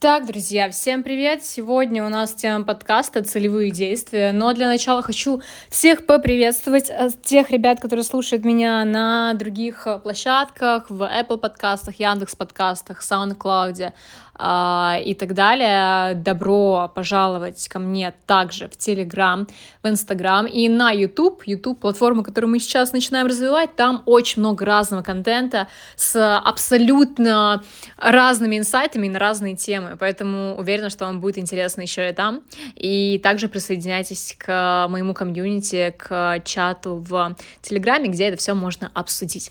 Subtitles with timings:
[0.00, 1.44] Так, друзья, всем привет!
[1.44, 7.50] Сегодня у нас тема подкаста «Целевые действия», но для начала хочу всех поприветствовать, э, тех
[7.50, 13.92] ребят, которые слушают меня на других э, площадках, в Apple подкастах, Яндекс подкастах, SoundCloud,
[14.40, 16.14] и так далее.
[16.14, 19.48] Добро пожаловать ко мне также в Telegram,
[19.82, 21.42] в Instagram и на YouTube.
[21.44, 25.66] YouTube, платформа, которую мы сейчас начинаем развивать, там очень много разного контента
[25.96, 27.64] с абсолютно
[27.96, 32.42] разными инсайтами на разные темы, поэтому уверена, что вам будет интересно еще и там.
[32.76, 39.50] И также присоединяйтесь к моему комьюнити, к чату в Телеграме, где это все можно обсудить.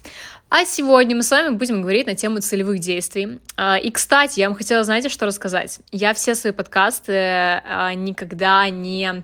[0.50, 3.40] А сегодня мы с вами будем говорить на тему целевых действий.
[3.58, 5.80] А, и, кстати, я вам хотела, знаете, что рассказать?
[5.92, 9.24] Я все свои подкасты а, никогда не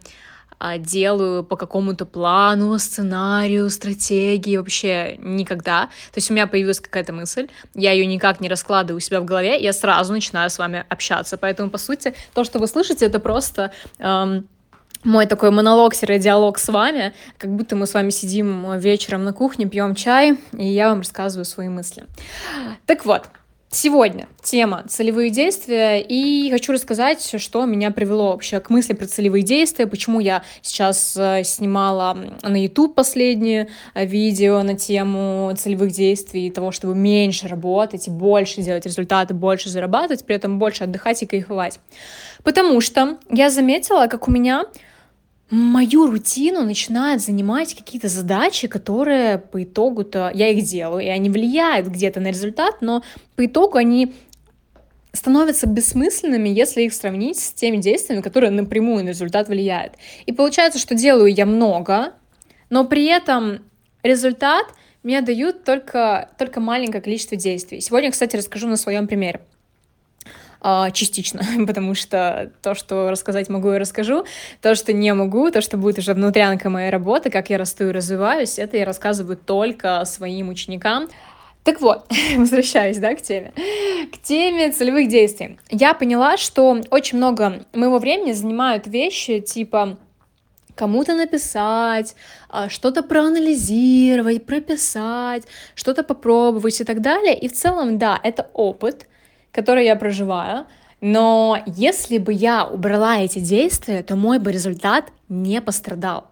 [0.59, 5.86] а, делаю по какому-то плану, сценарию, стратегии, вообще никогда.
[6.12, 9.26] То есть у меня появилась какая-то мысль, я ее никак не раскладываю у себя в
[9.26, 11.38] голове, я сразу начинаю с вами общаться.
[11.38, 14.50] Поэтому, по сути, то, что вы слышите, это просто эм,
[15.03, 19.95] мой такой монолог-диалог с вами, как будто мы с вами сидим вечером на кухне, пьем
[19.95, 22.05] чай, и я вам рассказываю свои мысли.
[22.86, 23.23] Так вот,
[23.75, 29.41] Сегодня тема целевые действия, и хочу рассказать, что меня привело вообще к мысли про целевые
[29.41, 36.52] действия, почему я сейчас э, снимала на YouTube последнее э, видео на тему целевых действий,
[36.52, 41.25] того, чтобы меньше работать и больше делать результаты, больше зарабатывать, при этом больше отдыхать и
[41.25, 41.80] кайфовать.
[42.44, 44.66] Потому что я заметила, как у меня
[45.54, 51.88] мою рутину начинают занимать какие-то задачи, которые по итогу-то я их делаю, и они влияют
[51.88, 53.04] где-то на результат, но
[53.36, 54.16] по итогу они
[55.12, 59.94] становятся бессмысленными, если их сравнить с теми действиями, которые напрямую на результат влияют.
[60.26, 62.14] И получается, что делаю я много,
[62.72, 63.59] но при этом
[64.02, 64.66] результат
[65.04, 67.80] мне дают только, только маленькое количество действий.
[67.80, 69.42] Сегодня, кстати, расскажу на своем примере.
[70.66, 74.25] А, частично, потому что то, что рассказать могу, и расскажу.
[74.61, 77.92] То, что не могу, то, что будет уже внутрянка моей работы, как я расту и
[77.92, 81.09] развиваюсь, это я рассказываю только своим ученикам.
[81.66, 82.06] Так вот,
[82.38, 83.51] возвращаюсь, да, к теме.
[84.13, 85.59] К теме целевых действий.
[85.69, 89.97] Я поняла, что очень много моего времени занимают вещи типа
[90.75, 92.16] кому-то написать,
[92.50, 95.44] а, что-то проанализировать, прописать,
[95.75, 97.38] что-то попробовать и так далее.
[97.38, 99.07] И в целом, да, это опыт,
[99.53, 100.66] который я проживаю,
[101.00, 106.28] но если бы я убрала эти действия, то мой бы результат не пострадал.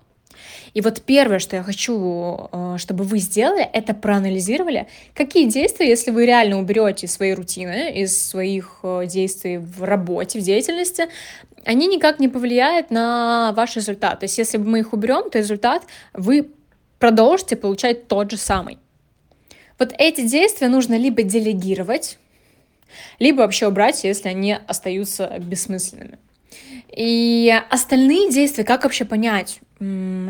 [0.73, 6.11] И вот первое, что я хочу, э, чтобы вы сделали, это проанализировали, какие действия, если
[6.11, 11.07] вы реально уберете своей рутины, из своих э, действий в работе, в деятельности,
[11.65, 14.21] они никак не повлияют на ваш результат.
[14.21, 15.83] То есть если мы их уберем, то результат
[16.13, 16.49] вы
[16.97, 18.77] продолжите получать тот же самый.
[19.77, 22.17] Вот эти действия нужно либо делегировать,
[23.19, 26.17] либо вообще убрать, если они остаются бессмысленными.
[26.89, 29.59] И остальные действия, как вообще понять,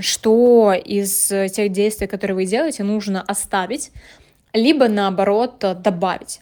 [0.01, 3.91] что из тех действий, которые вы делаете, нужно оставить,
[4.53, 6.41] либо наоборот добавить.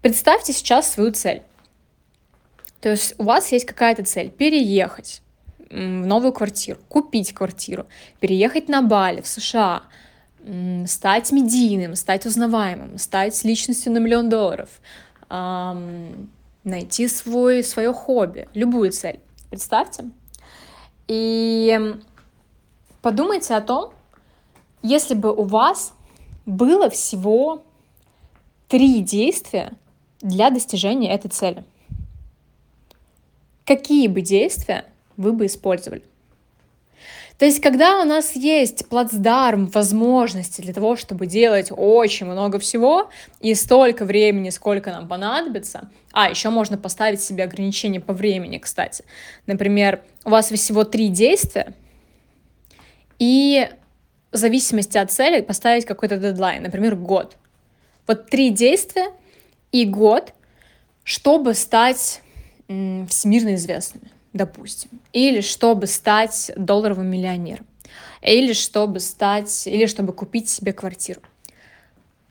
[0.00, 1.42] Представьте сейчас свою цель.
[2.80, 5.22] То есть у вас есть какая-то цель переехать
[5.58, 7.86] в новую квартиру, купить квартиру,
[8.20, 9.82] переехать на Бали, в США–
[10.86, 14.68] стать медийным, стать узнаваемым, стать личностью на миллион долларов,
[15.28, 19.20] найти свой, свое хобби, любую цель.
[19.50, 20.10] Представьте.
[21.08, 21.96] И
[23.02, 23.92] подумайте о том,
[24.82, 25.94] если бы у вас
[26.44, 27.62] было всего
[28.68, 29.72] три действия
[30.20, 31.64] для достижения этой цели.
[33.64, 34.84] Какие бы действия
[35.16, 36.04] вы бы использовали?
[37.38, 43.10] То есть, когда у нас есть плацдарм возможности для того, чтобы делать очень много всего
[43.40, 49.04] и столько времени, сколько нам понадобится, а, еще можно поставить себе ограничения по времени, кстати.
[49.46, 51.74] Например, у вас всего три действия,
[53.18, 53.68] и
[54.32, 57.36] в зависимости от цели поставить какой-то дедлайн, например, год.
[58.06, 59.08] Вот три действия
[59.72, 60.32] и год,
[61.04, 62.22] чтобы стать
[62.66, 67.66] всемирно известными допустим, или чтобы стать долларовым миллионером,
[68.22, 71.20] или чтобы стать, или чтобы купить себе квартиру.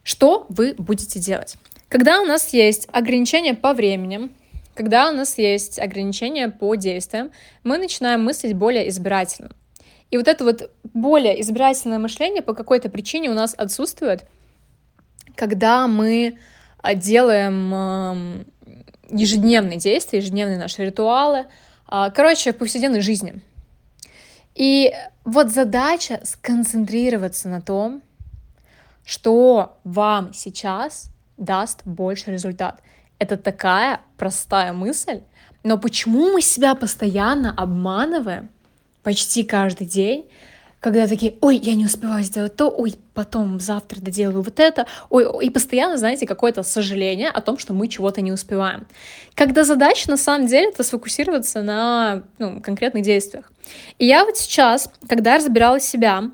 [0.04, 1.56] Что вы будете делать?
[1.90, 4.30] Когда у нас есть ограничения по времени,
[4.74, 7.32] когда у нас есть ограничения по действиям,
[7.64, 9.52] мы начинаем мыслить более избирательно.
[10.12, 14.26] И вот это вот более избирательное мышление по какой-то причине у нас отсутствует,
[15.36, 16.38] когда мы
[16.82, 18.46] а, делаем
[19.10, 21.46] ежедневные действия, ежедневные наши ритуалы,
[21.88, 23.42] короче, в повседневной жизни.
[24.56, 24.94] И
[25.24, 28.02] вот задача сконцентрироваться на том,
[29.06, 32.82] что вам сейчас даст больше результат.
[33.20, 35.22] Это такая простая мысль,
[35.64, 38.50] но почему мы себя постоянно обманываем
[39.04, 40.26] почти каждый день,
[40.86, 45.26] когда такие, ой, я не успеваю сделать то, ой, потом завтра доделаю вот это, ой,
[45.44, 48.86] и постоянно, знаете, какое-то сожаление о том, что мы чего-то не успеваем.
[49.34, 53.52] Когда задача, на самом деле, это сфокусироваться на ну, конкретных действиях.
[53.98, 56.30] И я вот сейчас, когда разбирала себя,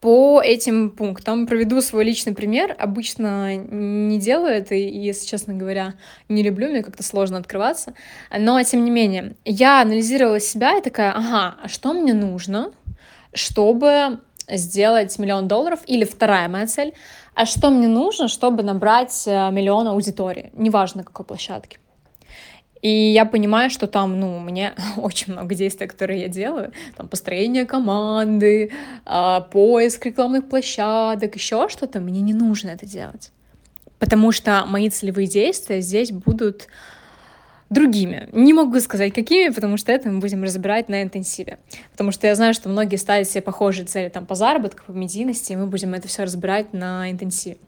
[0.00, 2.76] по этим пунктам проведу свой личный пример.
[2.78, 5.94] Обычно не делаю это, и, если честно говоря,
[6.28, 7.94] не люблю, мне как-то сложно открываться.
[8.30, 12.70] Но, тем не менее, я анализировала себя и такая, ага, а что мне нужно,
[13.34, 15.80] чтобы сделать миллион долларов?
[15.86, 16.94] Или вторая моя цель,
[17.34, 21.78] а что мне нужно, чтобы набрать э, миллион аудитории, неважно какой площадке.
[22.80, 26.72] И я понимаю, что там, ну, у меня очень много действий, которые я делаю.
[26.96, 28.72] Там построение команды,
[29.04, 32.00] э, поиск рекламных площадок, еще что-то.
[32.00, 33.32] Мне не нужно это делать.
[33.98, 36.68] Потому что мои целевые действия здесь будут
[37.70, 38.28] другими.
[38.32, 41.58] Не могу сказать, какими, потому что это мы будем разбирать на интенсиве.
[41.92, 45.52] Потому что я знаю, что многие ставят себе похожие цели там, по заработку, по медийности,
[45.52, 47.58] и мы будем это все разбирать на интенсиве.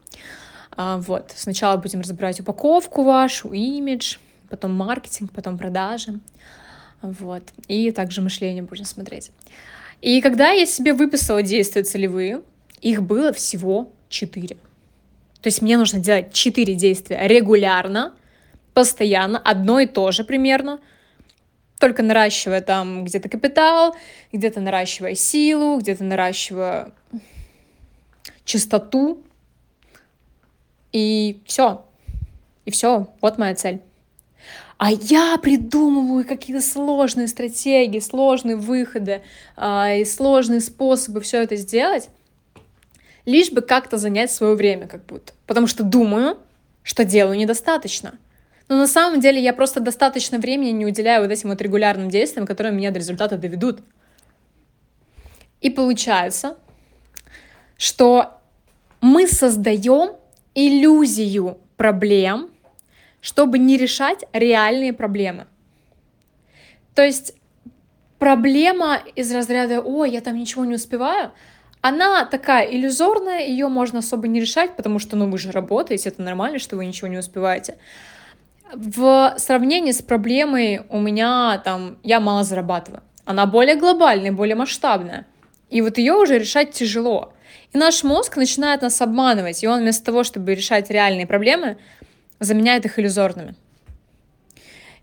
[0.71, 1.31] А, вот.
[1.35, 4.17] Сначала будем разбирать упаковку вашу, имидж,
[4.49, 6.19] потом маркетинг, потом продажи.
[7.01, 7.43] Вот.
[7.67, 9.31] И также мышление будем смотреть.
[10.01, 12.41] И когда я себе выписала действия целевые,
[12.81, 14.57] их было всего четыре.
[15.41, 18.13] То есть мне нужно делать четыре действия регулярно,
[18.73, 20.79] постоянно, одно и то же примерно,
[21.79, 23.95] только наращивая там где-то капитал,
[24.31, 26.91] где-то наращивая силу, где-то наращивая
[28.45, 29.23] чистоту.
[30.91, 31.85] И все.
[32.65, 33.07] И все.
[33.21, 33.81] Вот моя цель.
[34.77, 39.21] А я придумываю какие-то сложные стратегии, сложные выходы
[39.55, 42.09] э, и сложные способы все это сделать,
[43.25, 45.33] лишь бы как-то занять свое время, как будто.
[45.45, 46.39] Потому что думаю,
[46.81, 48.17] что делаю недостаточно.
[48.71, 52.47] Но на самом деле я просто достаточно времени не уделяю вот этим вот регулярным действиям,
[52.47, 53.81] которые меня до результата доведут.
[55.59, 56.55] И получается,
[57.75, 58.39] что
[59.01, 60.15] мы создаем
[60.55, 62.49] иллюзию проблем,
[63.19, 65.47] чтобы не решать реальные проблемы.
[66.95, 67.33] То есть
[68.19, 71.33] проблема из разряда «Ой, я там ничего не успеваю»,
[71.81, 76.21] она такая иллюзорная, ее можно особо не решать, потому что, ну, вы же работаете, это
[76.21, 77.77] нормально, что вы ничего не успеваете.
[78.73, 83.03] В сравнении с проблемой у меня там, я мало зарабатываю.
[83.25, 85.25] Она более глобальная, более масштабная.
[85.69, 87.33] И вот ее уже решать тяжело.
[87.73, 91.77] И наш мозг начинает нас обманывать, и он вместо того, чтобы решать реальные проблемы,
[92.39, 93.55] заменяет их иллюзорными.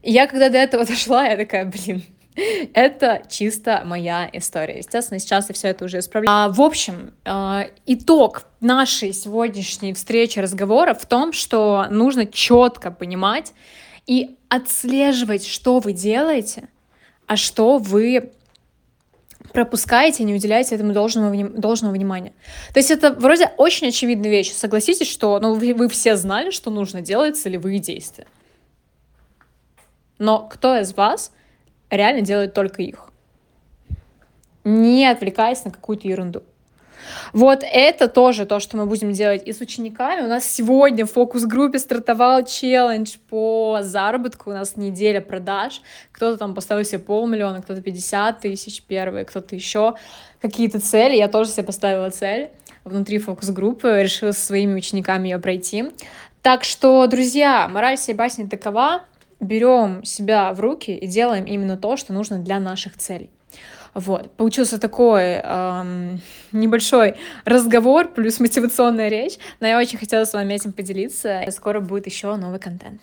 [0.03, 2.03] И я когда до этого дошла, я такая, блин,
[2.75, 4.79] это чисто моя история.
[4.79, 6.37] Естественно, сейчас я все это уже исправляю.
[6.37, 13.53] А, в общем, э, итог нашей сегодняшней встречи разговора в том, что нужно четко понимать
[14.07, 16.69] и отслеживать, что вы делаете,
[17.27, 18.33] а что вы
[19.53, 22.33] пропускаете, не уделяете этому должного, должного внимания.
[22.73, 24.53] То есть это вроде очень очевидная вещь.
[24.53, 28.27] Согласитесь, что ну, вы, вы все знали, что нужно делать целевые действия.
[30.19, 31.33] Но кто из вас
[31.91, 33.11] реально делает только их?
[34.65, 36.43] Не отвлекаясь на какую-то ерунду.
[37.33, 40.23] Вот это тоже то, что мы будем делать и с учениками.
[40.23, 44.51] У нас сегодня в фокус-группе стартовал челлендж по заработку.
[44.51, 45.81] У нас неделя продаж.
[46.13, 49.95] Кто-то там поставил себе полмиллиона, кто-то 50 тысяч первые, кто-то еще
[50.41, 51.17] какие-то цели.
[51.17, 52.51] Я тоже себе поставила цель
[52.85, 55.91] внутри фокус-группы, решила со своими учениками ее пройти.
[56.43, 59.03] Так что, друзья, мораль всей басни такова.
[59.41, 63.31] Берем себя в руки и делаем именно то, что нужно для наших целей.
[63.95, 64.31] Вот.
[64.33, 66.21] Получился такой эм,
[66.53, 71.43] небольшой разговор плюс мотивационная речь, но я очень хотела с вами этим поделиться.
[71.51, 73.03] Скоро будет еще новый контент.